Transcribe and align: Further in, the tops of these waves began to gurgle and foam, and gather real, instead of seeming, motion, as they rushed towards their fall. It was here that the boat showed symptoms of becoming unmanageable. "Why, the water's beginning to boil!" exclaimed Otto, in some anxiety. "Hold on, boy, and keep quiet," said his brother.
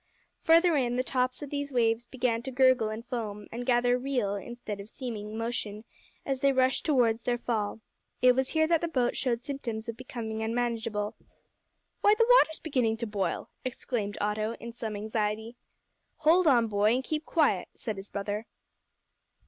Further 0.45 0.75
in, 0.75 0.95
the 0.95 1.03
tops 1.03 1.43
of 1.43 1.51
these 1.51 1.71
waves 1.71 2.07
began 2.07 2.41
to 2.41 2.51
gurgle 2.51 2.89
and 2.89 3.05
foam, 3.05 3.45
and 3.51 3.67
gather 3.67 3.99
real, 3.99 4.33
instead 4.33 4.79
of 4.79 4.89
seeming, 4.89 5.37
motion, 5.37 5.83
as 6.25 6.39
they 6.39 6.51
rushed 6.51 6.85
towards 6.87 7.21
their 7.21 7.37
fall. 7.37 7.81
It 8.19 8.31
was 8.31 8.49
here 8.49 8.65
that 8.65 8.81
the 8.81 8.87
boat 8.87 9.15
showed 9.15 9.43
symptoms 9.43 9.87
of 9.87 9.95
becoming 9.95 10.41
unmanageable. 10.41 11.13
"Why, 12.01 12.15
the 12.15 12.25
water's 12.27 12.59
beginning 12.59 12.97
to 12.97 13.05
boil!" 13.05 13.51
exclaimed 13.63 14.17
Otto, 14.19 14.55
in 14.59 14.71
some 14.71 14.95
anxiety. 14.95 15.55
"Hold 16.17 16.47
on, 16.47 16.65
boy, 16.65 16.95
and 16.95 17.03
keep 17.03 17.23
quiet," 17.23 17.67
said 17.75 17.97
his 17.97 18.09
brother. 18.09 18.47